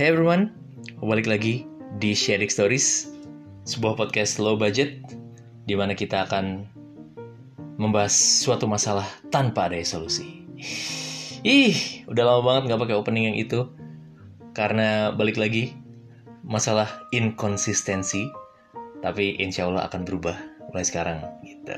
Hey 0.00 0.16
everyone, 0.16 0.56
balik 1.04 1.28
lagi 1.28 1.68
di 2.00 2.16
Sharing 2.16 2.48
Stories, 2.48 3.12
sebuah 3.68 4.00
podcast 4.00 4.40
low 4.40 4.56
budget 4.56 4.96
di 5.68 5.76
mana 5.76 5.92
kita 5.92 6.24
akan 6.24 6.64
membahas 7.76 8.16
suatu 8.16 8.64
masalah 8.64 9.04
tanpa 9.28 9.68
ada 9.68 9.76
solusi. 9.84 10.48
Ih, 11.44 11.76
udah 12.08 12.24
lama 12.24 12.40
banget 12.40 12.72
nggak 12.72 12.80
pakai 12.80 12.96
opening 12.96 13.28
yang 13.28 13.36
itu 13.44 13.68
karena 14.56 15.12
balik 15.12 15.36
lagi 15.36 15.76
masalah 16.48 16.88
inkonsistensi, 17.12 18.24
tapi 19.04 19.36
insya 19.36 19.68
Allah 19.68 19.84
akan 19.84 20.08
berubah 20.08 20.40
mulai 20.72 20.84
sekarang 20.88 21.28
gitu. 21.44 21.76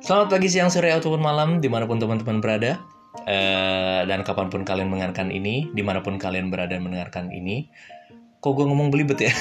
Selamat 0.00 0.32
pagi, 0.32 0.48
siang, 0.48 0.72
sore, 0.72 0.96
ataupun 0.96 1.20
malam 1.20 1.60
di 1.60 1.68
mana 1.68 1.84
pun 1.84 2.00
teman-teman 2.00 2.40
berada. 2.40 2.80
Eh, 3.24 4.00
dan 4.04 4.20
kapan 4.20 4.52
pun 4.52 4.62
kalian 4.68 4.92
mendengarkan 4.92 5.32
ini, 5.32 5.72
di 5.72 5.80
mana 5.80 6.04
pun 6.04 6.20
kalian 6.20 6.52
berada 6.52 6.76
mendengarkan 6.76 7.32
ini, 7.32 7.72
kok 8.44 8.52
gue 8.52 8.68
ngomong 8.68 8.92
belibet 8.92 9.24
ya? 9.24 9.32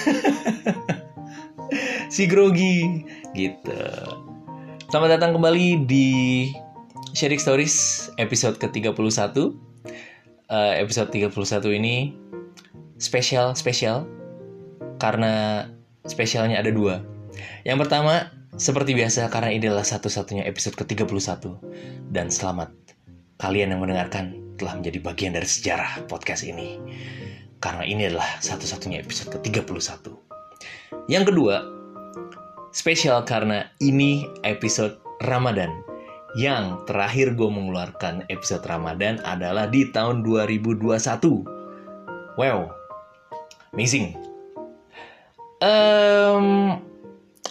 si 2.15 2.23
grogi, 2.31 3.03
gitu. 3.35 3.75
Selamat 4.87 5.19
datang 5.19 5.35
kembali 5.35 5.83
di 5.83 6.07
Sharing 7.11 7.41
Stories 7.41 8.07
episode 8.15 8.55
ke-31. 8.63 9.35
Eh, 10.47 10.73
episode 10.79 11.11
31 11.11 11.35
ini 11.75 12.15
spesial, 12.95 13.59
spesial, 13.59 14.07
karena 15.03 15.67
spesialnya 16.07 16.63
ada 16.63 16.71
dua. 16.71 17.03
Yang 17.67 17.85
pertama, 17.85 18.31
seperti 18.55 18.95
biasa 18.95 19.27
karena 19.27 19.51
ini 19.51 19.67
adalah 19.67 19.83
satu-satunya 19.83 20.47
episode 20.47 20.79
ke-31. 20.79 21.59
Dan 22.07 22.31
selamat 22.31 22.94
kalian 23.39 23.75
yang 23.75 23.81
mendengarkan 23.83 24.45
telah 24.55 24.79
menjadi 24.79 24.99
bagian 25.03 25.33
dari 25.35 25.47
sejarah 25.47 26.07
podcast 26.07 26.47
ini. 26.47 26.79
Karena 27.59 27.83
ini 27.83 28.07
adalah 28.07 28.39
satu-satunya 28.39 29.01
episode 29.01 29.35
ke-31. 29.35 30.11
Yang 31.11 31.23
kedua, 31.33 31.55
spesial 32.71 33.23
karena 33.27 33.67
ini 33.83 34.27
episode 34.47 34.99
Ramadan. 35.23 35.71
Yang 36.35 36.83
terakhir 36.83 37.39
gue 37.39 37.47
mengeluarkan 37.47 38.27
episode 38.27 38.63
Ramadan 38.67 39.23
adalah 39.23 39.71
di 39.71 39.87
tahun 39.95 40.19
2021. 40.27 40.83
Wow, 42.35 42.67
amazing. 43.71 44.19
Um, 45.63 46.75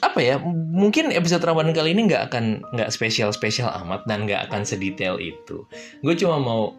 apa 0.05 0.21
ya 0.21 0.37
mungkin 0.45 1.09
episode 1.15 1.45
Ramadan 1.45 1.73
kali 1.73 1.97
ini 1.97 2.11
nggak 2.11 2.31
akan 2.33 2.61
nggak 2.77 2.91
spesial 2.93 3.33
spesial 3.33 3.73
amat 3.85 4.05
dan 4.05 4.29
nggak 4.29 4.51
akan 4.51 4.63
sedetail 4.67 5.17
itu. 5.17 5.65
Gue 6.05 6.15
cuma 6.19 6.37
mau 6.37 6.77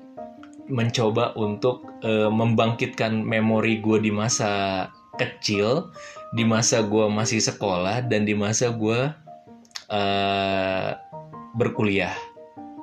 mencoba 0.69 1.33
untuk 1.37 1.85
uh, 2.01 2.29
membangkitkan 2.29 3.21
memori 3.21 3.81
gue 3.81 4.01
di 4.01 4.09
masa 4.09 4.85
kecil 5.15 5.93
di 6.35 6.43
masa 6.43 6.83
gue 6.83 7.05
masih 7.07 7.39
sekolah 7.39 8.03
dan 8.11 8.27
di 8.27 8.35
masa 8.35 8.75
gue 8.75 9.09
uh, 9.89 10.89
berkuliah 11.55 12.13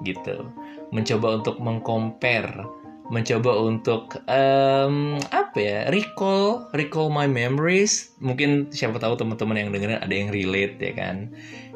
gitu. 0.02 0.48
Mencoba 0.92 1.40
untuk 1.40 1.56
mengcompare 1.60 2.81
mencoba 3.12 3.52
untuk 3.60 4.16
um, 4.24 5.20
apa 5.28 5.58
ya 5.60 5.78
recall 5.92 6.64
recall 6.72 7.12
my 7.12 7.28
memories. 7.28 8.16
Mungkin 8.24 8.72
siapa 8.72 8.96
tahu 8.96 9.20
teman-teman 9.20 9.60
yang 9.60 9.68
dengerin 9.68 10.00
ada 10.00 10.14
yang 10.16 10.32
relate 10.32 10.80
ya 10.80 10.92
kan? 10.96 11.28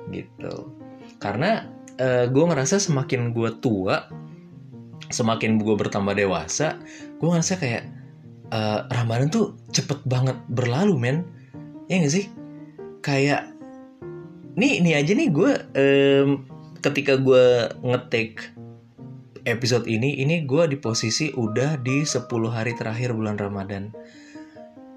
Gitu. 0.08 0.54
Karena 1.20 1.68
uh, 2.00 2.24
gue 2.24 2.44
ngerasa 2.48 2.80
semakin 2.80 3.36
gue 3.36 3.52
tua 3.60 4.08
semakin 5.12 5.62
gue 5.62 5.74
bertambah 5.78 6.18
dewasa 6.18 6.82
gue 7.20 7.28
ngerasa 7.30 7.62
kayak 7.62 7.84
uh, 8.50 8.90
Ramadan 8.90 9.28
tuh 9.28 9.60
cepet 9.76 10.00
banget 10.08 10.40
berlalu 10.48 10.96
men. 10.96 11.18
Ya 11.86 12.00
gak 12.00 12.16
sih? 12.16 12.26
Kayak 13.04 13.52
nih 14.56 14.80
nih 14.80 14.94
aja 14.96 15.12
nih 15.12 15.28
gue 15.28 15.52
um, 15.76 16.28
ketika 16.80 17.20
gue 17.20 17.68
ngetik 17.84 18.55
episode 19.46 19.86
ini 19.86 20.18
ini 20.18 20.42
gue 20.42 20.66
di 20.66 20.76
posisi 20.76 21.30
udah 21.30 21.78
di 21.78 22.02
10 22.02 22.26
hari 22.50 22.74
terakhir 22.74 23.14
bulan 23.14 23.38
Ramadan. 23.38 23.94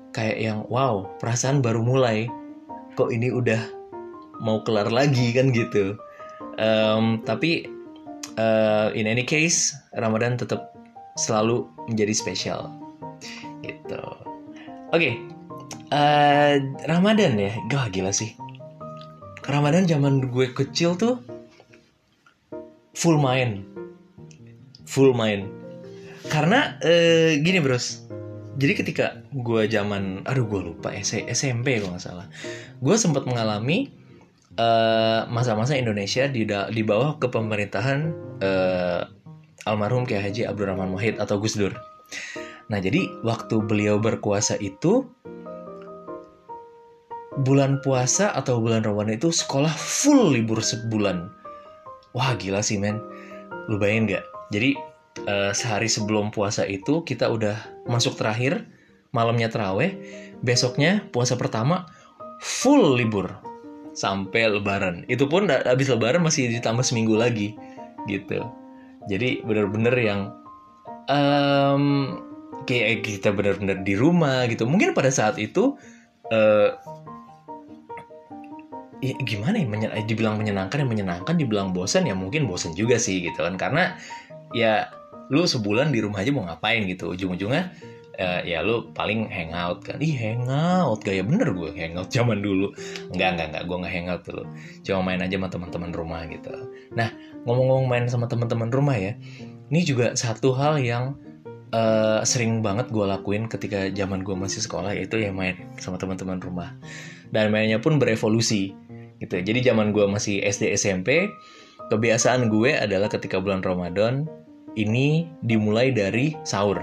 Kayak 0.09 0.37
yang 0.41 0.59
wow 0.67 1.05
perasaan 1.21 1.61
baru 1.61 1.85
mulai. 1.85 2.25
Kok 2.97 3.13
ini 3.13 3.29
udah 3.29 3.61
mau 4.41 4.65
kelar 4.65 4.89
lagi 4.89 5.31
kan 5.31 5.53
gitu. 5.53 5.95
Um, 6.57 7.21
tapi 7.23 7.69
uh, 8.35 8.91
in 8.97 9.05
any 9.07 9.23
case 9.23 9.71
Ramadan 9.95 10.35
tetap 10.35 10.73
selalu 11.15 11.69
menjadi 11.85 12.11
spesial. 12.11 12.73
Gitu. 13.61 14.01
Oke 14.89 14.97
okay. 14.97 15.13
uh, 15.93 16.57
Ramadan 16.89 17.38
ya? 17.38 17.53
Gak 17.69 17.93
gila 17.93 18.09
sih. 18.09 18.33
Ramadan 19.45 19.85
zaman 19.85 20.33
gue 20.33 20.49
kecil 20.53 20.97
tuh 20.97 21.21
full 22.97 23.17
main 23.17 23.78
full 24.89 25.13
main 25.13 25.53
karena 26.33 26.81
eh, 26.81 27.38
gini 27.38 27.61
bros 27.61 28.09
jadi 28.57 28.73
ketika 28.73 29.05
gue 29.29 29.69
zaman 29.69 30.25
aduh 30.25 30.50
gue 30.50 30.61
lupa 30.73 30.89
SMP 30.97 31.77
kalau 31.77 31.94
nggak 31.94 32.03
salah 32.03 32.27
gue 32.81 32.95
sempat 32.97 33.29
mengalami 33.29 33.94
masa-masa 35.31 35.77
uh, 35.77 35.79
Indonesia 35.79 36.27
di 36.27 36.44
di 36.44 36.81
bawah 36.83 37.16
kepemerintahan 37.16 38.00
uh, 38.44 39.07
almarhum 39.63 40.03
Kiai 40.03 40.19
Haji 40.19 40.44
Abdurrahman 40.47 40.91
Wahid 40.91 41.16
atau 41.16 41.39
Gus 41.39 41.56
Dur. 41.56 41.71
Nah 42.67 42.79
jadi 42.83 43.07
waktu 43.23 43.56
beliau 43.63 43.97
berkuasa 44.03 44.59
itu 44.59 45.07
bulan 47.39 47.79
puasa 47.79 48.35
atau 48.35 48.59
bulan 48.59 48.83
Ramadan 48.83 49.16
itu 49.16 49.31
sekolah 49.31 49.71
full 49.71 50.35
libur 50.35 50.59
sebulan. 50.59 51.31
Wah 52.11 52.35
gila 52.35 52.59
sih 52.59 52.75
men. 52.75 53.00
Lu 53.71 53.77
bayangin 53.77 54.17
gak? 54.17 54.25
Jadi 54.49 54.73
uh, 55.29 55.51
sehari 55.53 55.89
sebelum 55.89 56.33
puasa 56.33 56.65
itu 56.65 57.05
kita 57.05 57.29
udah 57.29 57.85
masuk 57.85 58.17
terakhir, 58.17 58.65
malamnya 59.13 59.49
teraweh, 59.49 59.97
besoknya 60.41 61.05
puasa 61.13 61.37
pertama 61.37 61.89
full 62.41 62.97
libur 62.97 63.29
sampai 63.93 64.49
lebaran. 64.49 65.05
Itu 65.11 65.29
pun 65.29 65.49
habis 65.49 65.89
lebaran 65.89 66.23
masih 66.23 66.49
ditambah 66.49 66.85
seminggu 66.85 67.17
lagi 67.17 67.53
gitu. 68.07 68.47
Jadi 69.09 69.41
bener-bener 69.43 69.95
yang 69.97 70.21
um, 71.09 71.83
kayak 72.65 73.05
kita 73.05 73.33
bener-bener 73.33 73.81
di 73.81 73.93
rumah 73.97 74.45
gitu. 74.47 74.65
Mungkin 74.69 74.93
pada 74.93 75.09
saat 75.09 75.35
itu 75.41 75.75
uh, 76.31 76.69
ya 78.99 79.15
gimana 79.23 79.55
ya 79.55 80.03
dibilang 80.03 80.35
menyenangkan 80.35 80.83
ya 80.83 80.88
menyenangkan 80.88 81.35
dibilang 81.39 81.71
bosan 81.71 82.03
ya 82.03 82.15
mungkin 82.15 82.51
bosan 82.51 82.75
juga 82.75 82.99
sih 82.99 83.23
gitu 83.23 83.39
kan 83.39 83.55
karena 83.55 83.95
ya 84.55 84.89
lu 85.29 85.45
sebulan 85.45 85.93
di 85.93 86.01
rumah 86.01 86.25
aja 86.25 86.31
mau 86.33 86.45
ngapain 86.45 86.85
gitu? 86.89 87.13
Ujung-ujungnya 87.13 87.73
uh, 88.19 88.41
ya 88.43 88.59
lu 88.61 88.91
paling 88.91 89.31
hangout 89.31 89.81
kan. 89.85 89.97
Ih 90.03 90.13
hangout. 90.13 91.01
Gaya 91.01 91.23
bener 91.23 91.55
gue 91.55 91.71
hangout 91.73 92.11
zaman 92.11 92.43
dulu. 92.43 92.75
Enggak 93.15 93.39
enggak 93.39 93.47
enggak. 93.55 93.63
Gue 93.65 93.77
nggak 93.79 93.93
hangout 93.95 94.21
dulu. 94.27 94.43
Cuma 94.83 94.99
main 95.05 95.21
aja 95.23 95.35
sama 95.39 95.47
teman-teman 95.47 95.91
rumah 95.95 96.21
gitu. 96.27 96.53
Nah 96.93 97.09
ngomong-ngomong 97.47 97.88
main 97.88 98.05
sama 98.11 98.27
teman-teman 98.27 98.69
rumah 98.69 98.99
ya 98.99 99.15
ini 99.69 99.81
juga 99.85 100.17
satu 100.17 100.51
hal 100.57 100.81
yang 100.81 101.15
uh, 101.71 102.25
sering 102.25 102.65
banget 102.65 102.89
gue 102.89 103.05
lakuin 103.05 103.45
ketika 103.45 103.88
zaman 103.93 104.25
gue 104.25 104.35
masih 104.35 104.65
sekolah 104.65 104.91
yaitu 104.97 105.21
ya 105.21 105.31
main 105.31 105.55
sama 105.79 105.95
teman-teman 105.95 106.41
rumah. 106.43 106.75
Dan 107.29 107.53
mainnya 107.53 107.77
pun 107.77 108.01
berevolusi 108.01 108.73
gitu. 109.21 109.35
Jadi 109.38 109.61
zaman 109.61 109.93
gue 109.93 110.09
masih 110.09 110.41
SD 110.41 110.73
SMP 110.73 111.29
kebiasaan 111.93 112.50
gue 112.50 112.74
adalah 112.77 113.09
ketika 113.09 113.38
bulan 113.41 113.62
Ramadan 113.62 114.25
ini 114.77 115.30
dimulai 115.42 115.89
dari 115.89 116.38
sahur. 116.45 116.81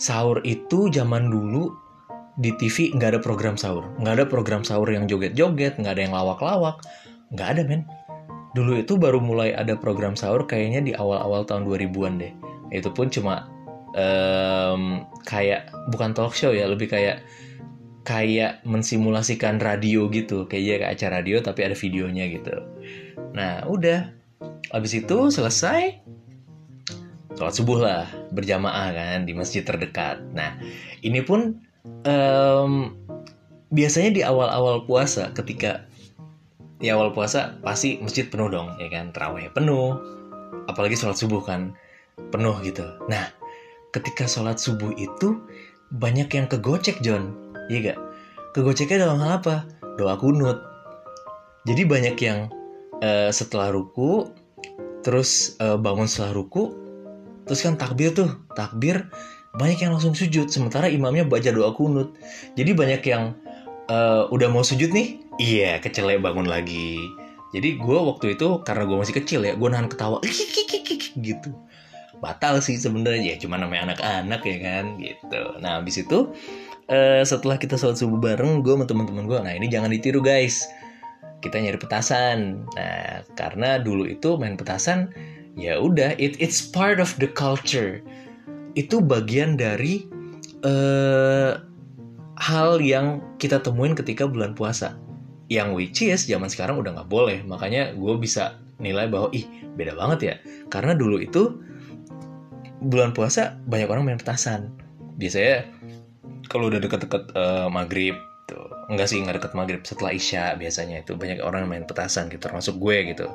Sahur 0.00 0.40
itu 0.42 0.88
zaman 0.88 1.28
dulu 1.28 1.70
di 2.40 2.50
TV 2.56 2.90
nggak 2.96 3.16
ada 3.16 3.20
program 3.20 3.60
sahur. 3.60 3.84
Nggak 4.00 4.14
ada 4.18 4.26
program 4.28 4.62
sahur 4.64 4.88
yang 4.88 5.04
joget-joget 5.04 5.76
nggak 5.76 5.92
ada 5.98 6.02
yang 6.02 6.14
lawak-lawak. 6.16 6.80
Nggak 7.34 7.48
ada 7.58 7.62
men. 7.68 7.82
Dulu 8.52 8.80
itu 8.80 8.96
baru 9.00 9.20
mulai 9.20 9.56
ada 9.56 9.76
program 9.76 10.16
sahur 10.16 10.44
kayaknya 10.44 10.80
di 10.84 10.92
awal-awal 10.96 11.44
tahun 11.44 11.64
2000-an 11.68 12.14
deh. 12.20 12.32
Itu 12.72 12.92
pun 12.92 13.08
cuma 13.12 13.48
um, 13.96 15.04
kayak 15.28 15.72
bukan 15.92 16.12
talk 16.16 16.36
show 16.36 16.52
ya 16.52 16.68
lebih 16.68 16.88
kayak 16.88 17.24
kayak 18.04 18.64
mensimulasikan 18.64 19.60
radio 19.60 20.08
gitu. 20.08 20.48
Kayak 20.48 20.96
acara 20.96 21.20
radio 21.20 21.40
tapi 21.40 21.64
ada 21.64 21.76
videonya 21.76 22.28
gitu. 22.32 22.54
Nah 23.36 23.68
udah. 23.68 24.18
Habis 24.72 25.04
itu 25.04 25.28
selesai 25.28 26.00
sholat 27.38 27.54
subuh 27.54 27.78
lah 27.80 28.04
berjamaah 28.32 28.92
kan 28.92 29.18
di 29.24 29.32
masjid 29.32 29.64
terdekat. 29.64 30.20
Nah 30.36 30.56
ini 31.00 31.20
pun 31.24 31.58
um, 32.06 32.92
biasanya 33.72 34.10
di 34.12 34.22
awal-awal 34.22 34.84
puasa 34.84 35.32
ketika 35.32 35.86
di 36.82 36.90
awal 36.90 37.14
puasa 37.14 37.56
pasti 37.62 38.02
masjid 38.02 38.26
penuh 38.26 38.50
dong 38.50 38.74
ya 38.78 38.90
kan? 38.90 39.14
Terawih 39.14 39.50
penuh 39.54 39.96
apalagi 40.68 40.98
sholat 40.98 41.16
subuh 41.16 41.42
kan 41.42 41.72
penuh 42.30 42.56
gitu. 42.62 42.84
Nah 43.08 43.32
ketika 43.92 44.28
sholat 44.28 44.58
subuh 44.60 44.92
itu 44.98 45.40
banyak 45.92 46.28
yang 46.32 46.46
kegocek 46.48 47.00
John. 47.04 47.36
Iya 47.70 47.92
gak 47.94 47.98
kegoceknya 48.56 49.08
dalam 49.08 49.20
hal 49.22 49.40
apa? 49.40 49.64
Doa 49.96 50.16
kunut. 50.16 50.58
Jadi 51.62 51.86
banyak 51.86 52.16
yang 52.18 52.50
uh, 53.04 53.30
setelah 53.30 53.70
ruku 53.70 54.26
terus 55.06 55.58
uh, 55.62 55.78
bangun 55.78 56.10
setelah 56.10 56.42
ruku 56.42 56.81
terus 57.52 57.68
kan 57.68 57.76
takbir 57.76 58.16
tuh 58.16 58.32
takbir 58.56 59.12
banyak 59.52 59.84
yang 59.84 59.92
langsung 59.92 60.16
sujud 60.16 60.48
sementara 60.48 60.88
imamnya 60.88 61.28
baca 61.28 61.52
doa 61.52 61.76
kunut. 61.76 62.16
Jadi 62.56 62.72
banyak 62.72 63.04
yang 63.04 63.36
uh, 63.92 64.24
udah 64.32 64.48
mau 64.48 64.64
sujud 64.64 64.88
nih 64.88 65.20
iya 65.36 65.76
kecelek 65.76 66.24
bangun 66.24 66.48
lagi. 66.48 66.96
Jadi 67.52 67.76
gue 67.76 67.98
waktu 68.00 68.40
itu 68.40 68.64
karena 68.64 68.88
gue 68.88 68.96
masih 68.96 69.14
kecil 69.20 69.44
ya 69.44 69.52
gue 69.52 69.68
nahan 69.68 69.92
ketawa 69.92 70.24
gitu. 71.28 71.52
Batal 72.24 72.64
sih 72.64 72.80
sebenarnya 72.80 73.20
ya 73.20 73.36
cuma 73.36 73.60
namanya 73.60 73.92
anak-anak 73.92 74.40
ya 74.48 74.56
kan 74.64 74.84
gitu. 74.96 75.42
Nah 75.60 75.84
habis 75.84 76.00
itu 76.00 76.32
uh, 76.88 77.20
setelah 77.20 77.60
kita 77.60 77.76
sholat 77.76 78.00
subuh 78.00 78.16
bareng 78.16 78.64
gue 78.64 78.72
sama 78.72 78.88
teman-teman 78.88 79.28
gue 79.28 79.38
nah 79.44 79.52
ini 79.52 79.68
jangan 79.68 79.92
ditiru 79.92 80.24
guys. 80.24 80.64
Kita 81.44 81.60
nyari 81.60 81.76
petasan. 81.76 82.64
Nah 82.72 83.20
karena 83.36 83.76
dulu 83.76 84.08
itu 84.08 84.40
main 84.40 84.56
petasan 84.56 85.12
ya 85.58 85.76
udah 85.78 86.16
it 86.16 86.38
it's 86.40 86.62
part 86.62 86.98
of 86.98 87.12
the 87.20 87.28
culture. 87.28 88.00
Itu 88.72 89.04
bagian 89.04 89.60
dari 89.60 90.08
uh, 90.64 91.60
hal 92.40 92.80
yang 92.80 93.20
kita 93.36 93.60
temuin 93.60 93.92
ketika 93.92 94.24
bulan 94.24 94.56
puasa. 94.56 94.96
Yang 95.52 95.68
which 95.76 96.00
is 96.00 96.24
zaman 96.24 96.48
sekarang 96.48 96.80
udah 96.80 96.96
nggak 96.96 97.10
boleh. 97.12 97.44
Makanya 97.44 97.92
gue 97.92 98.14
bisa 98.16 98.56
nilai 98.80 99.06
bahwa 99.06 99.28
ih 99.36 99.44
beda 99.76 99.92
banget 99.92 100.18
ya. 100.24 100.34
Karena 100.72 100.96
dulu 100.96 101.20
itu 101.20 101.60
bulan 102.88 103.12
puasa 103.12 103.60
banyak 103.68 103.88
orang 103.92 104.08
main 104.08 104.18
petasan. 104.18 104.72
Biasanya 105.20 105.68
kalau 106.48 106.72
udah 106.72 106.80
deket-deket 106.80 107.36
uh, 107.36 107.68
maghrib 107.68 108.16
tuh 108.48 108.64
enggak 108.90 109.06
sih 109.08 109.22
nggak 109.22 109.38
deket 109.38 109.52
maghrib 109.54 109.82
setelah 109.86 110.12
isya 110.12 110.58
biasanya 110.58 111.06
itu 111.06 111.14
banyak 111.14 111.38
orang 111.40 111.70
main 111.70 111.86
petasan 111.86 112.26
gitu 112.28 112.42
termasuk 112.42 112.74
gue 112.76 113.14
gitu 113.14 113.30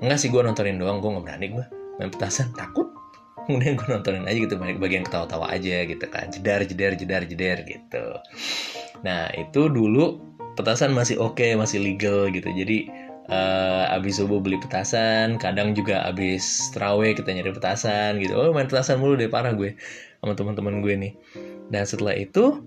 enggak 0.00 0.18
sih 0.18 0.28
gue 0.32 0.40
nontonin 0.40 0.80
doang 0.80 0.98
gue 0.98 1.10
nggak 1.12 1.24
berani 1.24 1.46
gue 1.52 1.66
main 2.00 2.10
petasan 2.10 2.50
takut. 2.56 2.88
Kemudian 3.46 3.76
gue 3.76 3.88
nontonin 3.88 4.24
aja 4.24 4.38
gitu 4.40 4.56
banyak 4.56 4.80
bagian 4.80 5.04
ketawa-tawa 5.04 5.52
aja 5.52 5.84
gitu 5.84 6.06
kan 6.08 6.32
jedar 6.32 6.64
jedar 6.64 6.92
jedar 6.96 7.22
jedar 7.28 7.58
gitu. 7.68 8.04
Nah 9.04 9.28
itu 9.36 9.68
dulu 9.68 10.20
petasan 10.56 10.92
masih 10.96 11.20
oke 11.20 11.40
okay, 11.40 11.52
masih 11.56 11.80
legal 11.80 12.32
gitu. 12.32 12.48
Jadi 12.48 12.88
uh, 13.28 13.94
abis 13.96 14.20
subuh 14.20 14.40
beli 14.40 14.56
petasan 14.60 15.36
kadang 15.36 15.72
juga 15.72 16.04
abis 16.08 16.72
terawih 16.72 17.12
kita 17.12 17.30
nyari 17.36 17.52
petasan 17.52 18.20
gitu. 18.20 18.36
Oh 18.36 18.50
main 18.56 18.66
petasan 18.68 19.00
mulu 19.00 19.16
deh 19.16 19.28
parah 19.28 19.52
gue 19.52 19.76
sama 20.20 20.32
teman-teman 20.36 20.80
gue 20.80 20.94
nih. 20.96 21.12
Dan 21.70 21.84
setelah 21.86 22.16
itu 22.16 22.60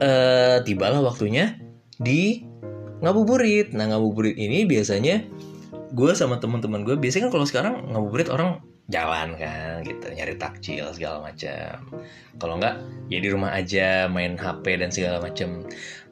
uh, 0.00 0.58
tibalah 0.64 1.00
waktunya 1.04 1.58
di 2.00 2.44
ngabuburit. 3.02 3.74
Nah 3.74 3.92
ngabuburit 3.92 4.36
ini 4.38 4.64
biasanya 4.64 5.22
gue 5.92 6.12
sama 6.16 6.40
teman-teman 6.40 6.88
gue 6.88 6.96
biasanya 6.96 7.28
kan 7.28 7.32
kalau 7.36 7.46
sekarang 7.46 7.74
ngabuburit 7.92 8.32
orang 8.32 8.64
jalan 8.88 9.36
kan 9.36 9.84
gitu. 9.84 10.08
Nyari 10.08 10.34
takjil 10.40 10.88
segala 10.96 11.20
macam. 11.20 12.00
Kalau 12.40 12.54
enggak 12.58 12.80
ya 13.12 13.18
di 13.20 13.28
rumah 13.28 13.52
aja 13.54 14.08
main 14.08 14.34
HP 14.34 14.80
dan 14.80 14.88
segala 14.90 15.20
macam. 15.22 15.62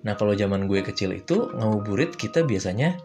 Nah 0.05 0.15
kalau 0.15 0.37
zaman 0.37 0.69
gue 0.69 0.85
kecil 0.85 1.17
itu 1.17 1.51
ngabuburit 1.57 2.15
kita 2.15 2.45
biasanya 2.45 3.01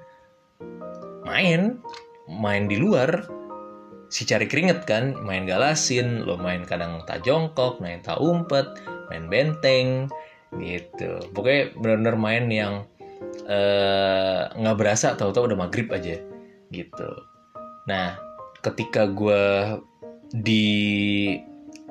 main. 1.24 1.80
Main 2.28 2.68
di 2.68 2.78
luar 2.78 3.26
si 4.12 4.28
cari 4.28 4.46
keringet 4.46 4.84
kan. 4.84 5.16
Main 5.24 5.48
galasin 5.48 6.28
lo 6.28 6.36
main 6.36 6.68
kadang 6.68 7.02
tak 7.08 7.24
jongkok 7.24 7.80
main 7.80 8.04
tak 8.04 8.20
umpet 8.20 8.68
main 9.08 9.32
benteng 9.32 10.12
gitu. 10.60 11.24
Pokoknya 11.32 11.72
bener-bener 11.80 12.16
main 12.20 12.46
yang 12.52 12.74
eh, 13.48 14.42
nggak 14.56 14.76
uh, 14.76 14.80
berasa 14.80 15.16
tahu-tahu 15.20 15.52
udah 15.52 15.60
maghrib 15.68 15.92
aja 15.92 16.35
gitu. 16.76 17.10
Nah 17.88 18.20
ketika 18.66 19.08
gue 19.08 19.78
di 20.34 20.68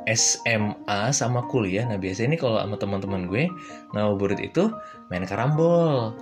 SMA 0.05 1.01
sama 1.17 1.49
kuliah 1.49 1.89
nah 1.89 1.97
biasanya 1.97 2.35
ini 2.35 2.39
kalau 2.39 2.61
sama 2.61 2.77
teman-teman 2.77 3.25
gue 3.25 3.49
ngabuburit 3.97 4.41
itu 4.43 4.69
main 5.09 5.25
karambol. 5.25 6.13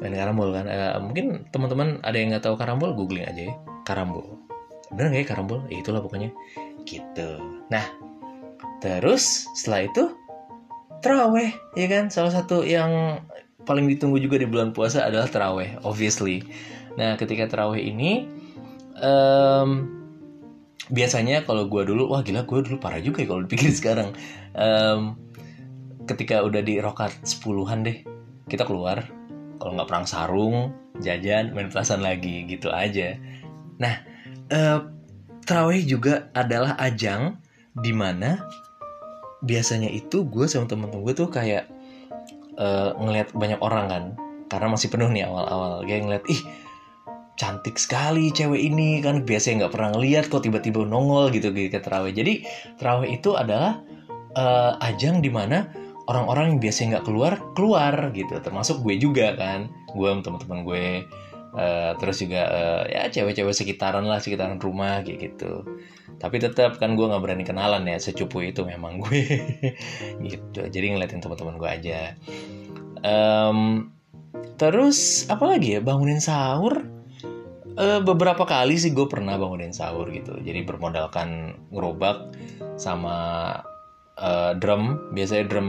Main 0.00 0.16
karambol 0.16 0.56
kan? 0.56 0.64
Uh, 0.64 0.96
mungkin 1.04 1.44
teman-teman 1.52 2.00
ada 2.00 2.16
yang 2.16 2.32
nggak 2.32 2.44
tahu 2.48 2.56
karambol 2.56 2.96
googling 2.96 3.28
aja 3.28 3.52
ya. 3.52 3.54
Karambol. 3.84 4.40
Bener 4.94 5.12
nggak 5.12 5.22
ya 5.22 5.28
karambol? 5.28 5.60
Ya 5.68 5.84
itulah 5.84 6.00
pokoknya. 6.00 6.32
Gitu. 6.88 7.30
Nah 7.68 7.84
terus 8.80 9.44
setelah 9.52 9.84
itu 9.84 10.02
teraweh 11.04 11.52
ya 11.76 11.86
kan? 11.92 12.08
Salah 12.08 12.32
satu 12.32 12.64
yang 12.64 13.20
paling 13.68 13.84
ditunggu 13.88 14.16
juga 14.20 14.40
di 14.40 14.48
bulan 14.48 14.72
puasa 14.72 15.04
adalah 15.04 15.28
teraweh 15.28 15.76
obviously 15.84 16.44
nah 16.98 17.14
ketika 17.14 17.46
teraweh 17.46 17.82
ini 17.82 18.26
um, 18.98 20.00
biasanya 20.90 21.46
kalau 21.46 21.70
gue 21.70 21.82
dulu 21.86 22.10
wah 22.10 22.20
gila 22.26 22.42
gue 22.44 22.58
dulu 22.66 22.76
parah 22.82 22.98
juga 22.98 23.22
ya 23.22 23.28
kalau 23.30 23.42
dipikir 23.46 23.70
sekarang. 23.80 24.14
Um, 24.54 25.16
ketika 26.04 26.42
udah 26.42 26.60
di 26.64 26.82
rokat 26.82 27.14
sepuluhan 27.22 27.86
deh 27.86 28.02
kita 28.50 28.66
keluar 28.66 29.06
kalau 29.62 29.78
nggak 29.78 29.86
perang 29.86 30.06
sarung 30.08 30.74
jajan 30.98 31.54
main 31.54 31.70
petasan 31.70 32.02
lagi 32.02 32.44
gitu 32.50 32.68
aja. 32.74 33.14
Nah 33.78 33.94
uh, 34.50 34.90
terawih 35.46 35.86
juga 35.86 36.28
adalah 36.34 36.74
ajang 36.82 37.38
di 37.78 37.94
mana 37.94 38.42
biasanya 39.46 39.88
itu 39.88 40.26
gue 40.26 40.50
sama 40.50 40.66
temen-temen 40.66 41.06
gue 41.06 41.14
tuh 41.14 41.30
kayak 41.30 41.70
uh, 42.58 42.92
ngelihat 42.98 43.32
banyak 43.32 43.60
orang 43.62 43.86
kan 43.86 44.04
karena 44.50 44.66
masih 44.74 44.90
penuh 44.90 45.06
nih 45.06 45.30
awal-awal. 45.30 45.86
Kayak 45.86 46.02
ngeliat 46.10 46.24
ih 46.26 46.42
cantik 47.40 47.80
sekali 47.80 48.28
cewek 48.28 48.60
ini 48.60 49.00
kan 49.00 49.24
biasanya 49.24 49.64
nggak 49.64 49.72
pernah 49.72 49.90
ngeliat 49.96 50.28
kok 50.28 50.44
tiba-tiba 50.44 50.84
nongol 50.84 51.32
gitu 51.32 51.56
ke 51.56 51.72
terawih. 51.72 52.12
Jadi 52.12 52.44
terawih 52.76 53.16
itu 53.16 53.32
adalah 53.32 53.80
uh, 54.36 54.76
ajang 54.84 55.24
di 55.24 55.32
mana 55.32 55.64
orang-orang 56.04 56.52
yang 56.52 56.60
biasanya 56.60 56.88
nggak 57.00 57.06
keluar 57.08 57.32
keluar 57.56 58.12
gitu. 58.12 58.36
Termasuk 58.44 58.84
gue 58.84 59.00
juga 59.00 59.32
kan. 59.40 59.72
Gue 59.96 60.12
sama 60.12 60.20
teman-teman 60.20 60.60
gue. 60.68 60.86
Uh, 61.50 61.98
terus 61.98 62.22
juga 62.22 62.46
uh, 62.46 62.82
ya 62.86 63.10
cewek-cewek 63.10 63.56
sekitaran 63.56 64.04
lah 64.04 64.20
sekitaran 64.20 64.60
rumah 64.60 65.00
gitu. 65.02 65.64
Tapi 66.20 66.36
tetap 66.44 66.76
kan 66.76 66.92
gue 66.92 67.08
nggak 67.08 67.24
berani 67.24 67.48
kenalan 67.48 67.88
ya 67.88 67.96
secupu 67.96 68.44
itu 68.44 68.68
memang 68.68 69.00
gue. 69.00 69.24
Gitu. 70.28 70.60
Jadi 70.60 70.86
ngeliatin 70.92 71.24
teman-teman 71.24 71.56
gue 71.56 71.70
aja. 71.72 72.00
Um, 73.00 73.88
terus 74.60 75.24
apa 75.32 75.56
lagi 75.56 75.74
ya? 75.74 75.80
Bangunin 75.80 76.20
sahur 76.20 76.99
uh, 77.76 78.00
beberapa 78.02 78.42
kali 78.48 78.78
sih 78.80 78.90
gue 78.90 79.06
pernah 79.06 79.36
bangunin 79.36 79.74
sahur 79.74 80.08
gitu. 80.10 80.38
Jadi 80.40 80.64
bermodalkan 80.64 81.58
gerobak 81.70 82.32
sama 82.80 83.52
uh, 84.18 84.52
drum. 84.56 85.12
Biasanya 85.14 85.44
drum 85.50 85.68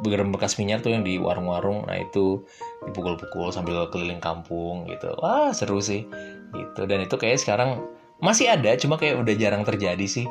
drum 0.00 0.32
bekas 0.32 0.56
minyak 0.56 0.80
tuh 0.80 0.96
yang 0.96 1.04
di 1.04 1.20
warung-warung. 1.20 1.86
Nah 1.86 2.00
itu 2.00 2.42
dipukul-pukul 2.88 3.52
sambil 3.52 3.86
keliling 3.92 4.22
kampung 4.22 4.88
gitu. 4.88 5.12
Wah 5.20 5.52
seru 5.52 5.78
sih. 5.84 6.08
Gitu. 6.56 6.80
Dan 6.88 7.04
itu 7.04 7.14
kayak 7.20 7.38
sekarang 7.38 7.84
masih 8.24 8.50
ada 8.52 8.74
cuma 8.80 8.96
kayak 8.96 9.20
udah 9.20 9.34
jarang 9.36 9.62
terjadi 9.62 10.06
sih. 10.08 10.26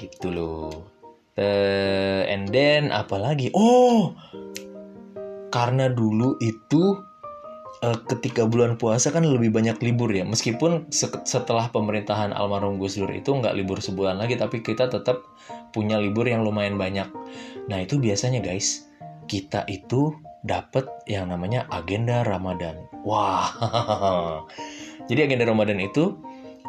Gitu 0.00 0.32
loh. 0.32 0.88
Uh, 1.32 2.28
and 2.28 2.52
then 2.52 2.92
apalagi? 2.92 3.48
Oh! 3.56 4.12
Karena 5.52 5.92
dulu 5.92 6.40
itu 6.40 6.96
uh, 7.82 7.98
ketika 8.08 8.46
bulan 8.46 8.78
puasa 8.78 9.10
kan 9.10 9.26
lebih 9.26 9.50
banyak 9.50 9.76
libur 9.82 10.08
ya. 10.08 10.22
Meskipun 10.24 10.88
setelah 11.26 11.68
pemerintahan 11.68 12.30
almarhum 12.32 12.78
Gus 12.78 12.96
Dur 12.96 13.10
itu 13.10 13.34
nggak 13.34 13.58
libur 13.58 13.82
sebulan 13.82 14.16
lagi 14.16 14.38
tapi 14.38 14.62
kita 14.62 14.88
tetap 14.88 15.26
punya 15.74 15.98
libur 15.98 16.24
yang 16.24 16.46
lumayan 16.46 16.78
banyak. 16.78 17.10
Nah 17.66 17.78
itu 17.82 17.98
biasanya 17.98 18.40
guys 18.40 18.86
kita 19.26 19.66
itu 19.66 20.14
dapat 20.42 20.86
yang 21.10 21.30
namanya 21.30 21.66
agenda 21.70 22.22
Ramadan. 22.22 22.86
Wah 23.02 23.50
jadi 25.10 25.26
agenda 25.26 25.46
Ramadan 25.46 25.78
itu 25.82 26.18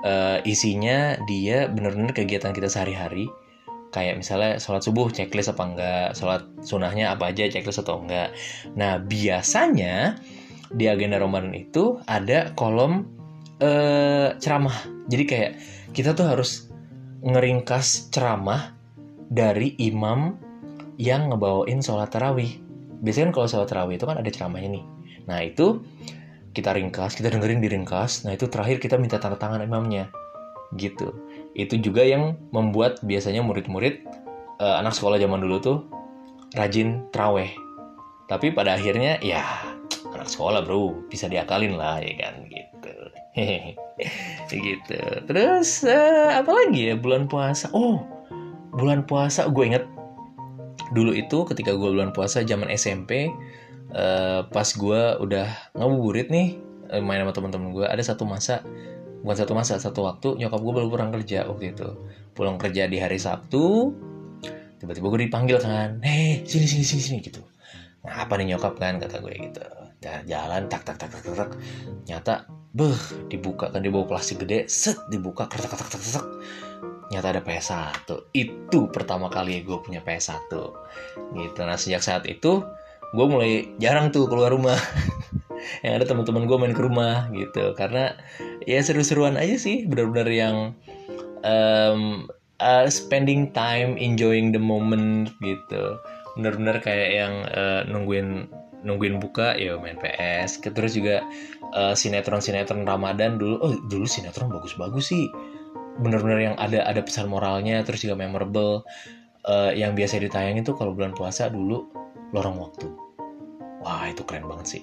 uh, 0.05 0.41
isinya 0.45 1.17
dia 1.29 1.69
benar-benar 1.69 2.13
kegiatan 2.17 2.51
kita 2.51 2.69
sehari-hari. 2.69 3.29
Kayak 3.93 4.25
misalnya 4.25 4.57
sholat 4.57 4.81
subuh 4.81 5.13
checklist 5.13 5.53
apa 5.53 5.63
enggak? 5.69 6.07
Sholat 6.17 6.41
sunahnya 6.65 7.13
apa 7.13 7.29
aja 7.29 7.45
checklist 7.45 7.85
atau 7.85 8.01
enggak? 8.01 8.33
Nah 8.73 8.97
biasanya 8.97 10.17
di 10.73 10.89
agenda 10.89 11.21
Ramadan 11.21 11.53
itu 11.53 12.01
ada 12.09 12.51
kolom 12.57 13.05
uh, 13.61 14.35
ceramah. 14.41 14.75
Jadi 15.07 15.23
kayak 15.23 15.51
kita 15.93 16.17
tuh 16.17 16.25
harus 16.27 16.69
ngeringkas 17.23 18.11
ceramah 18.11 18.75
dari 19.29 19.77
imam 19.79 20.35
yang 20.97 21.31
ngebawain 21.31 21.79
sholat 21.79 22.11
tarawih. 22.11 22.59
Biasanya 23.03 23.31
kan 23.31 23.33
kalau 23.33 23.47
sholat 23.47 23.67
tarawih 23.69 23.95
itu 23.95 24.05
kan 24.09 24.17
ada 24.19 24.29
ceramahnya 24.29 24.81
nih. 24.81 24.85
Nah 25.29 25.39
itu 25.45 25.81
kita 26.53 26.75
ringkas, 26.75 27.17
kita 27.17 27.33
dengerin 27.33 27.63
diringkas. 27.63 28.27
Nah 28.27 28.35
itu 28.35 28.45
terakhir 28.49 28.77
kita 28.77 28.99
minta 29.01 29.17
tanda 29.17 29.39
tangan 29.39 29.63
imamnya, 29.65 30.13
gitu. 30.77 31.13
Itu 31.57 31.77
juga 31.81 32.05
yang 32.05 32.37
membuat 32.53 33.01
biasanya 33.01 33.41
murid-murid 33.41 34.05
uh, 34.61 34.81
anak 34.81 34.93
sekolah 34.93 35.17
zaman 35.17 35.41
dulu 35.41 35.57
tuh 35.61 35.77
rajin 36.53 37.09
traweh 37.09 37.49
tapi 38.29 38.53
pada 38.55 38.77
akhirnya 38.79 39.19
ya 39.19 39.43
anak 40.15 40.29
sekolah 40.29 40.61
bro. 40.63 40.93
Bisa 41.09 41.29
diakalin 41.29 41.75
lah 41.77 42.01
ya 42.01 42.13
kan? 42.19 42.33
Gitu. 42.49 42.93
Gitu. 44.53 44.99
Terus 45.25 45.81
uh, 45.87 46.37
apa 46.37 46.51
lagi 46.53 46.93
ya 46.93 46.95
bulan 46.97 47.25
puasa? 47.25 47.69
Oh 47.73 48.13
bulan 48.73 49.05
puasa 49.05 49.45
gue 49.53 49.63
inget 49.69 49.85
dulu 50.93 51.13
itu 51.13 51.45
ketika 51.45 51.77
gue 51.77 51.89
bulan 51.93 52.09
puasa 52.09 52.41
zaman 52.41 52.69
SMP 52.73 53.29
uh, 53.93 54.45
pas 54.49 54.65
gue 54.65 55.01
udah 55.21 55.47
ngabuburit 55.77 56.33
nih 56.33 56.57
main 57.01 57.21
sama 57.21 57.33
teman-teman 57.33 57.69
gue 57.73 57.85
ada 57.85 58.01
satu 58.01 58.25
masa 58.25 58.61
bukan 59.23 59.37
satu 59.39 59.53
masa 59.55 59.73
satu 59.79 60.05
waktu 60.05 60.35
nyokap 60.41 60.59
gue 60.61 60.73
baru 60.73 60.87
pulang 60.91 61.09
kerja 61.15 61.47
waktu 61.47 61.73
itu. 61.73 61.89
Pulang 62.33 62.57
kerja 62.57 62.89
di 62.89 62.97
hari 62.97 63.17
Sabtu 63.21 63.93
tiba-tiba 64.81 65.07
gue 65.15 65.21
dipanggil 65.29 65.57
kan 65.63 66.03
hei 66.03 66.43
sini 66.43 66.67
sini 66.67 66.83
sini 66.83 67.01
sini 67.01 67.17
gitu. 67.23 67.41
Nah 68.03 68.27
apa 68.27 68.35
nih 68.35 68.53
nyokap 68.53 68.75
kan? 68.77 68.99
kata 68.99 69.23
gue 69.23 69.31
gitu 69.31 69.63
jalan 70.27 70.67
tak 70.67 70.83
tak 70.83 70.99
tak 70.99 71.09
tak 71.11 71.21
tak, 71.23 71.35
tak. 71.35 71.51
nyata 72.07 72.35
beh 72.73 73.29
dibuka 73.29 73.69
kan 73.69 73.85
dibawa 73.85 74.09
plastik 74.09 74.41
gede 74.41 74.65
set 74.65 74.97
dibuka 75.13 75.45
tak 75.45 75.61
tak 75.63 75.77
tak 75.77 75.89
tak 75.93 76.01
tak. 76.01 76.27
Nyata 77.13 77.27
ada 77.29 77.41
PS1 77.45 78.09
itu 78.33 78.89
pertama 78.89 79.29
kali 79.29 79.61
gue 79.61 79.77
punya 79.85 80.01
PS1 80.01 80.49
gitu. 81.37 81.59
Nah 81.61 81.77
sejak 81.77 82.01
saat 82.01 82.25
itu 82.25 82.65
gue 83.13 83.25
mulai 83.29 83.69
jarang 83.77 84.09
tuh 84.09 84.25
keluar 84.25 84.49
rumah. 84.49 84.77
Yang 85.85 85.93
ada 86.01 86.05
teman-teman 86.09 86.43
gue 86.49 86.57
main 86.57 86.73
ke 86.73 86.81
rumah 86.81 87.29
gitu. 87.29 87.77
Karena 87.77 88.17
ya 88.65 88.81
seru-seruan 88.81 89.37
aja 89.37 89.55
sih. 89.61 89.85
Benar-benar 89.85 90.27
yang 90.27 90.55
um, 91.45 92.25
uh, 92.57 92.89
spending 92.89 93.53
time 93.53 93.95
enjoying 94.01 94.49
the 94.49 94.59
moment 94.59 95.29
gitu. 95.39 96.01
Bener-bener 96.33 96.81
kayak 96.81 97.09
yang 97.13 97.33
uh, 97.53 97.85
nungguin 97.85 98.49
nungguin 98.83 99.17
buka 99.17 99.55
ya 99.55 99.79
main 99.79 99.95
PS 99.97 100.59
terus 100.61 100.93
juga 100.93 101.23
uh, 101.73 101.95
sinetron 101.95 102.43
sinetron 102.43 102.83
Ramadan 102.83 103.39
dulu. 103.39 103.55
Oh 103.63 103.73
dulu 103.87 104.05
sinetron 104.05 104.51
bagus-bagus 104.51 105.09
sih. 105.09 105.31
Bener-bener 105.99 106.53
yang 106.53 106.55
ada 106.59 106.83
ada 106.85 107.01
pesan 107.01 107.31
moralnya 107.31 107.81
terus 107.81 108.03
juga 108.03 108.19
memorable. 108.19 108.83
Uh, 109.43 109.75
yang 109.75 109.91
biasa 109.91 110.23
ditayangin 110.23 110.63
tuh 110.63 110.71
kalau 110.71 110.95
bulan 110.95 111.11
puasa 111.11 111.51
dulu 111.51 111.91
lorong 112.31 112.63
waktu. 112.63 112.87
Wah 113.83 114.07
itu 114.07 114.23
keren 114.23 114.47
banget 114.47 114.79
sih. 114.79 114.81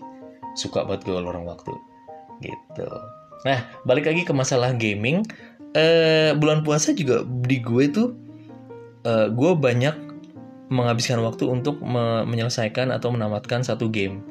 Suka 0.53 0.85
banget 0.85 1.09
gue 1.09 1.17
lorong 1.17 1.49
waktu. 1.49 1.73
Gitu. 2.45 2.89
Nah 3.49 3.65
balik 3.89 4.05
lagi 4.09 4.29
ke 4.29 4.33
masalah 4.37 4.77
gaming. 4.77 5.25
Uh, 5.71 6.35
bulan 6.37 6.67
puasa 6.67 6.91
juga 6.93 7.23
di 7.47 7.63
gue 7.63 7.85
tuh 7.89 8.13
uh, 9.07 9.31
gue 9.31 9.53
banyak 9.55 10.10
menghabiskan 10.71 11.19
waktu 11.21 11.51
untuk 11.51 11.83
me 11.83 12.23
menyelesaikan 12.25 12.95
atau 12.95 13.11
menamatkan 13.11 13.67
satu 13.67 13.91
game. 13.91 14.23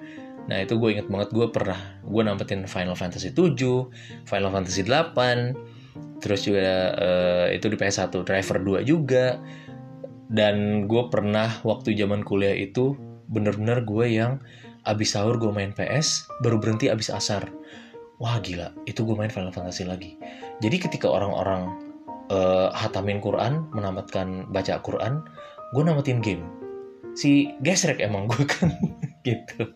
Nah 0.47 0.63
itu 0.65 0.79
gue 0.79 0.97
inget 0.97 1.11
banget 1.11 1.29
gue 1.35 1.47
pernah 1.51 1.77
gue 2.01 2.21
nampetin 2.25 2.65
Final 2.65 2.95
Fantasy 2.95 3.35
7, 3.35 3.59
Final 4.25 4.49
Fantasy 4.49 4.81
8, 4.87 6.23
terus 6.23 6.47
juga 6.47 6.95
uh, 6.97 7.47
itu 7.51 7.69
di 7.69 7.77
PS1 7.77 8.25
Driver 8.25 8.57
2 8.81 8.87
juga. 8.87 9.37
Dan 10.29 10.85
gue 10.85 11.09
pernah 11.09 11.49
waktu 11.65 11.97
zaman 11.97 12.21
kuliah 12.21 12.53
itu 12.53 12.93
bener-bener 13.29 13.81
gue 13.81 14.05
yang 14.09 14.41
abis 14.85 15.17
sahur 15.17 15.37
gue 15.37 15.49
main 15.53 15.73
PS, 15.75 16.29
baru 16.41 16.57
berhenti 16.61 16.89
abis 16.89 17.13
asar. 17.13 17.49
Wah 18.21 18.37
gila, 18.41 18.73
itu 18.85 19.05
gue 19.05 19.15
main 19.17 19.31
Final 19.31 19.53
Fantasy 19.53 19.85
lagi. 19.85 20.17
Jadi 20.61 20.77
ketika 20.81 21.09
orang-orang 21.09 21.89
uh, 22.29 22.69
hatamin 22.73 23.19
Quran, 23.19 23.69
menamatkan 23.73 24.49
baca 24.53 24.81
Quran, 24.85 25.25
gue 25.75 25.83
namatin 25.83 26.19
game. 26.21 26.45
Si 27.17 27.53
gesrek 27.61 27.99
emang 28.01 28.29
gue 28.29 28.43
kan 28.45 28.69
gitu. 29.27 29.73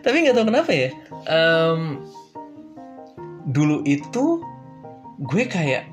Tapi 0.00 0.16
nggak 0.24 0.36
tahu 0.36 0.46
kenapa 0.48 0.70
ya. 0.72 0.90
Um, 1.28 2.04
dulu 3.50 3.82
itu 3.84 4.40
gue 5.20 5.44
kayak 5.48 5.88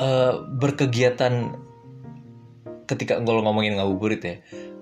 uh, 0.00 0.46
berkegiatan 0.56 1.56
ketika 2.88 3.20
kalau 3.20 3.44
ngomongin 3.44 3.76
ngabuburit 3.76 4.22
ya 4.24 4.36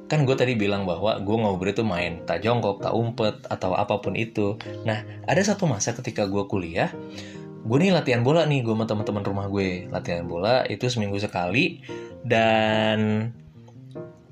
kan 0.06 0.22
gue 0.22 0.38
tadi 0.38 0.54
bilang 0.54 0.86
bahwa 0.86 1.18
gue 1.18 1.34
ngabuburit 1.34 1.74
itu 1.74 1.82
main 1.82 2.22
tak 2.22 2.46
jongkok 2.46 2.78
tak 2.78 2.94
umpet 2.94 3.42
atau 3.50 3.74
apa 3.74 3.98
pun 3.98 4.14
itu 4.14 4.54
nah 4.86 5.02
ada 5.26 5.42
satu 5.42 5.66
masa 5.66 5.90
ketika 5.98 6.30
gue 6.30 6.46
kuliah 6.46 6.94
gue 7.66 7.78
nih 7.82 7.90
latihan 7.90 8.22
bola 8.22 8.46
nih 8.46 8.62
gue 8.62 8.70
sama 8.72 8.86
teman-teman 8.86 9.24
rumah 9.26 9.46
gue. 9.50 9.90
Latihan 9.90 10.22
bola 10.22 10.62
itu 10.70 10.86
seminggu 10.86 11.18
sekali. 11.18 11.82
Dan 12.22 13.30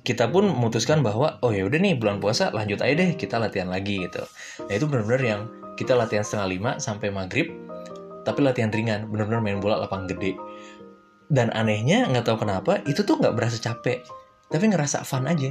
kita 0.07 0.31
pun 0.31 0.47
memutuskan 0.47 1.03
bahwa 1.03 1.43
oh 1.43 1.50
ya 1.50 1.67
udah 1.67 1.81
nih 1.81 1.99
bulan 1.99 2.21
puasa 2.23 2.53
lanjut 2.53 2.79
aja 2.85 2.95
deh 2.95 3.11
kita 3.19 3.43
latihan 3.43 3.67
lagi 3.67 4.07
gitu. 4.07 4.23
Nah 4.71 4.73
itu 4.73 4.87
benar-benar 4.87 5.23
yang 5.23 5.41
kita 5.75 5.99
latihan 5.99 6.23
setengah 6.23 6.49
lima 6.55 6.71
sampai 6.79 7.11
maghrib 7.11 7.50
tapi 8.23 8.41
latihan 8.47 8.71
ringan. 8.71 9.11
Benar-benar 9.11 9.43
main 9.43 9.59
bola 9.59 9.83
lapang 9.83 10.07
gede. 10.07 10.38
Dan 11.26 11.50
anehnya 11.50 12.07
nggak 12.07 12.31
tahu 12.31 12.47
kenapa 12.47 12.79
itu 12.87 13.03
tuh 13.03 13.19
nggak 13.19 13.35
berasa 13.35 13.59
capek 13.59 14.07
tapi 14.53 14.71
ngerasa 14.71 15.03
fun 15.03 15.26
aja 15.26 15.50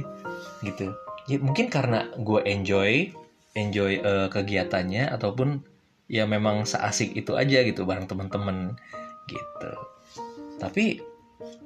gitu. 0.64 0.96
Ya, 1.28 1.36
mungkin 1.40 1.68
karena 1.68 2.08
gue 2.16 2.40
enjoy 2.48 3.12
enjoy 3.54 4.00
uh, 4.00 4.28
kegiatannya 4.32 5.12
ataupun 5.12 5.73
ya 6.10 6.28
memang 6.28 6.68
seasik 6.68 7.16
itu 7.16 7.34
aja 7.34 7.64
gitu 7.64 7.88
bareng 7.88 8.08
temen-temen 8.08 8.76
gitu. 9.28 9.72
Tapi 10.60 11.00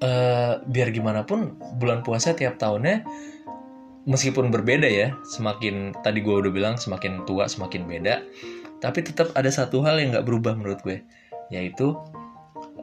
uh, 0.02 0.62
biar 0.64 0.88
gimana 0.94 1.26
pun 1.26 1.58
bulan 1.78 2.02
puasa 2.06 2.34
tiap 2.34 2.58
tahunnya 2.58 3.02
meskipun 4.08 4.48
berbeda 4.48 4.88
ya 4.88 5.14
semakin 5.26 5.92
tadi 6.00 6.24
gue 6.24 6.32
udah 6.32 6.52
bilang 6.52 6.74
semakin 6.80 7.28
tua 7.28 7.44
semakin 7.44 7.84
beda 7.84 8.24
tapi 8.80 9.04
tetap 9.04 9.34
ada 9.36 9.52
satu 9.52 9.84
hal 9.84 10.00
yang 10.00 10.16
nggak 10.16 10.24
berubah 10.24 10.56
menurut 10.56 10.80
gue 10.80 11.04
yaitu 11.52 11.92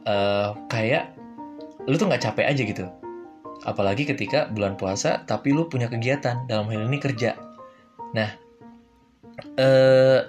uh, 0.05 0.53
kayak 0.69 1.15
lu 1.85 1.97
tuh 1.97 2.09
nggak 2.09 2.23
capek 2.25 2.45
aja 2.49 2.61
gitu. 2.65 2.85
Apalagi 3.65 4.09
ketika 4.09 4.49
bulan 4.49 4.77
puasa 4.77 5.21
tapi 5.25 5.53
lu 5.53 5.69
punya 5.69 5.89
kegiatan 5.89 6.45
dalam 6.49 6.69
hal 6.69 6.85
ini 6.85 6.97
kerja. 6.97 7.37
Nah 8.13 8.29
eh 9.57 10.21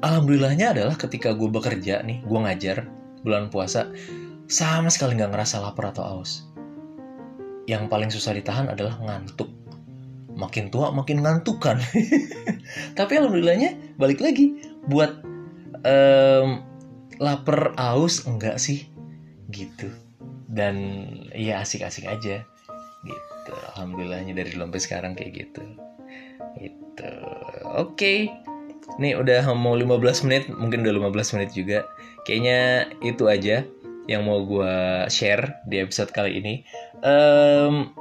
alhamdulillahnya 0.00 0.76
adalah 0.76 0.96
ketika 0.96 1.32
gue 1.36 1.48
bekerja 1.48 2.04
nih 2.04 2.24
gue 2.24 2.38
ngajar 2.38 2.88
bulan 3.20 3.52
puasa 3.52 3.92
sama 4.50 4.90
sekali 4.90 5.14
nggak 5.16 5.32
ngerasa 5.32 5.62
lapar 5.62 5.94
atau 5.94 6.04
aus 6.20 6.50
yang 7.70 7.86
paling 7.86 8.10
susah 8.10 8.34
ditahan 8.34 8.66
adalah 8.66 8.98
ngantuk. 8.98 9.46
Makin 10.34 10.74
tua 10.74 10.90
makin 10.90 11.22
ngantuk 11.22 11.62
kan. 11.62 11.78
Tapi 12.98 13.12
alhamdulillahnya 13.14 13.94
balik 13.94 14.18
lagi. 14.18 14.58
Buat 14.90 15.22
um, 15.86 16.66
lapar 17.22 17.78
aus 17.78 18.26
enggak 18.26 18.58
sih. 18.58 18.90
Gitu. 19.54 19.86
Dan 20.50 21.06
ya 21.30 21.62
asik-asik 21.62 22.10
aja. 22.10 22.42
Gitu. 23.06 23.52
Alhamdulillahnya 23.78 24.34
dari 24.34 24.50
dulu 24.50 24.74
sekarang 24.74 25.14
kayak 25.14 25.46
gitu. 25.46 25.62
Gitu. 26.58 27.12
Oke. 27.70 27.94
okay. 27.94 28.49
Nih 28.98 29.14
udah 29.14 29.46
mau 29.54 29.78
15 29.78 30.26
menit, 30.26 30.50
mungkin 30.50 30.82
udah 30.82 31.12
15 31.12 31.34
menit 31.38 31.50
juga. 31.54 31.78
Kayaknya 32.26 32.90
itu 33.04 33.24
aja 33.30 33.62
yang 34.10 34.26
mau 34.26 34.42
gue 34.42 35.06
share 35.06 35.62
di 35.70 35.78
episode 35.78 36.10
kali 36.10 36.42
ini. 36.42 36.54
Um, 37.04 37.94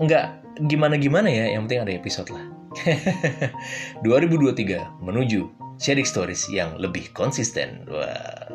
nggak 0.00 0.56
gimana-gimana 0.70 1.28
ya, 1.28 1.52
yang 1.52 1.68
penting 1.68 1.84
ada 1.84 1.92
episode 1.92 2.32
lah. 2.32 2.44
2023 4.06 5.04
menuju 5.04 5.40
sharing 5.76 6.08
stories 6.08 6.48
yang 6.48 6.80
lebih 6.80 7.12
konsisten. 7.12 7.84
Wah, 7.90 8.48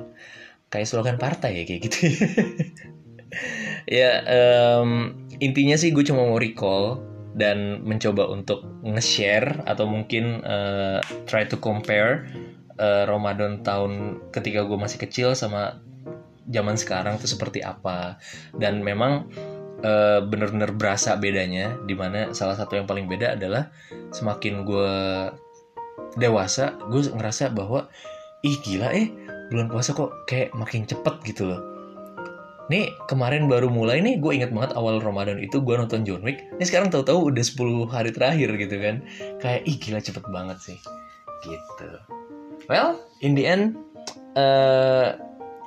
kayak 0.73 0.87
slogan 0.89 1.21
partai 1.21 1.61
ya 1.61 1.63
kayak 1.69 1.81
gitu. 1.85 1.99
ya 3.99 4.23
um, 4.27 5.15
intinya 5.39 5.79
sih 5.79 5.95
gue 5.95 6.03
cuma 6.03 6.27
mau 6.27 6.39
recall 6.39 7.06
dan 7.37 7.85
mencoba 7.85 8.25
untuk 8.27 8.65
nge-share 8.81 9.61
atau 9.69 9.85
mungkin 9.85 10.41
uh, 10.41 10.99
try 11.29 11.45
to 11.45 11.61
compare 11.61 12.25
uh, 12.81 13.05
Ramadan 13.05 13.61
tahun 13.61 14.25
ketika 14.33 14.65
gue 14.65 14.77
masih 14.77 14.97
kecil 14.97 15.37
sama 15.37 15.77
zaman 16.49 16.73
sekarang 16.75 17.21
tuh 17.21 17.29
seperti 17.29 17.61
apa. 17.61 18.17
Dan 18.57 18.81
memang 18.81 19.29
uh, 19.85 20.19
bener-bener 20.25 20.73
berasa 20.73 21.13
bedanya 21.13 21.77
di 21.85 21.93
mana 21.93 22.33
salah 22.33 22.57
satu 22.57 22.73
yang 22.73 22.89
paling 22.89 23.05
beda 23.05 23.37
adalah 23.37 23.69
semakin 24.09 24.65
gue 24.65 24.93
dewasa 26.17 26.73
gue 26.89 27.13
ngerasa 27.13 27.53
bahwa 27.53 27.85
ih 28.41 28.57
gila 28.65 28.89
eh 28.95 29.13
bulan 29.53 29.69
puasa 29.69 29.93
kok 29.93 30.25
kayak 30.25 30.53
makin 30.57 30.89
cepet 30.89 31.15
gitu 31.29 31.53
loh 31.53 31.76
Nih 32.67 32.91
kemarin 33.07 33.47
baru 33.47 33.71
mulai 33.71 34.03
nih 34.03 34.19
gue 34.19 34.31
inget 34.35 34.51
banget 34.51 34.75
awal 34.75 34.99
Ramadan 34.99 35.39
itu 35.39 35.63
gue 35.63 35.75
nonton 35.75 36.03
John 36.03 36.23
Wick. 36.23 36.43
Ini 36.59 36.63
sekarang 36.67 36.91
tahu-tahu 36.91 37.31
udah 37.31 37.43
10 37.43 37.87
hari 37.87 38.11
terakhir 38.11 38.49
gitu 38.59 38.75
kan. 38.79 38.95
Kayak 39.39 39.61
ih 39.63 39.75
gila 39.79 39.99
cepet 40.03 40.23
banget 40.27 40.57
sih. 40.59 40.77
Gitu. 41.47 41.89
Well, 42.67 42.99
in 43.23 43.37
the 43.37 43.47
end 43.47 43.79
uh, 44.35 45.15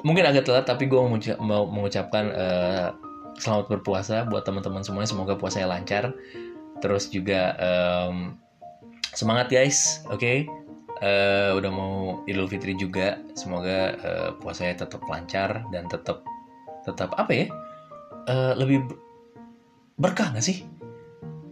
mungkin 0.05 0.25
agak 0.25 0.49
telat 0.49 0.65
tapi 0.69 0.89
gue 0.89 1.01
mau, 1.41 1.65
mengucapkan 1.69 2.25
uh, 2.33 2.89
selamat 3.41 3.67
berpuasa 3.73 4.29
buat 4.29 4.45
teman-teman 4.45 4.85
semuanya 4.85 5.09
semoga 5.09 5.35
puasanya 5.37 5.73
lancar 5.73 6.13
terus 6.81 7.09
juga 7.13 7.57
um, 7.61 8.37
semangat 9.13 9.53
guys 9.53 10.05
oke 10.09 10.21
okay? 10.21 10.49
uh, 11.05 11.57
udah 11.57 11.71
mau 11.73 11.95
Idul 12.25 12.49
Fitri 12.49 12.77
juga 12.77 13.21
semoga 13.37 13.97
uh, 14.01 14.31
puasanya 14.41 14.85
tetap 14.85 15.05
lancar 15.09 15.65
dan 15.73 15.89
tetap 15.89 16.25
tetap 16.87 17.13
apa 17.17 17.33
ya 17.33 17.47
uh, 18.29 18.53
lebih 18.57 18.89
berkah 20.01 20.33
nggak 20.33 20.45
sih? 20.45 20.65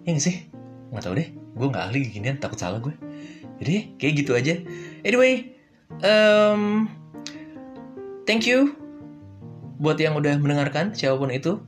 Ya 0.08 0.16
gak 0.16 0.24
sih? 0.24 0.48
Nggak 0.88 1.04
tahu 1.04 1.14
deh 1.20 1.28
gue 1.58 1.66
nggak 1.66 1.84
ahli 1.90 2.00
ginian 2.06 2.38
takut 2.38 2.54
salah 2.54 2.78
gue 2.78 2.94
jadi 3.58 3.98
kayak 3.98 4.14
gitu 4.22 4.32
aja. 4.38 4.54
Anyway 5.02 5.58
um, 6.06 6.86
thank 8.24 8.46
you 8.46 8.72
buat 9.82 9.98
yang 9.98 10.14
udah 10.18 10.38
mendengarkan 10.38 10.94
siapa 10.94 11.18
pun 11.18 11.30
itu. 11.34 11.58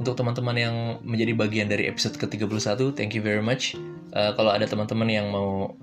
Untuk 0.00 0.16
teman-teman 0.16 0.56
yang 0.56 0.76
menjadi 1.04 1.36
bagian 1.36 1.68
dari 1.68 1.84
episode 1.84 2.16
ke-31 2.16 2.96
thank 2.96 3.12
you 3.12 3.20
very 3.20 3.44
much. 3.44 3.76
Uh, 4.16 4.32
kalau 4.32 4.48
ada 4.48 4.64
teman-teman 4.64 5.04
yang 5.12 5.28
mau 5.28 5.76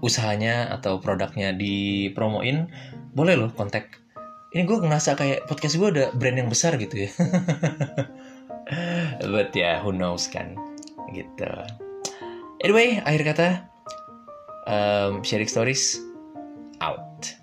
usahanya 0.00 0.72
atau 0.72 0.96
produknya 0.96 1.52
dipromoin 1.52 2.72
boleh 3.12 3.36
loh 3.36 3.50
kontak 3.52 4.00
ini 4.50 4.62
gue 4.66 4.76
ngerasa 4.82 5.14
kayak 5.14 5.46
podcast 5.46 5.78
gue 5.78 5.88
ada 5.88 6.04
brand 6.10 6.38
yang 6.38 6.50
besar 6.50 6.74
gitu 6.74 7.06
ya. 7.06 7.10
But 9.32 9.54
ya 9.54 9.62
yeah, 9.62 9.76
who 9.82 9.94
knows 9.94 10.26
kan 10.26 10.58
gitu. 11.14 11.50
Anyway 12.62 12.98
akhir 13.02 13.22
kata 13.34 13.48
um, 14.66 15.22
sharing 15.22 15.50
stories 15.50 15.98
out 16.82 17.39